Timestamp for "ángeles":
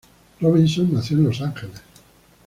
1.41-1.79